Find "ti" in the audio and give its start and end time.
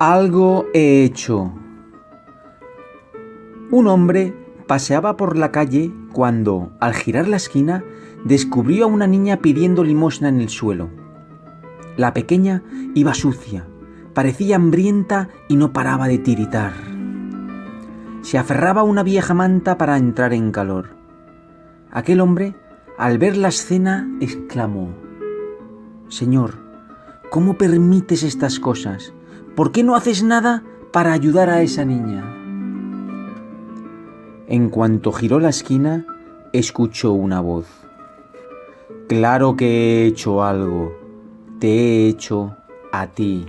43.06-43.46